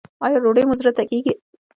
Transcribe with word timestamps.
ایا 0.25 0.37
ډوډۍ 0.43 0.63
مو 0.67 0.73
زړه 0.79 0.91
ته 0.97 1.03
کیږي؟ 1.09 1.33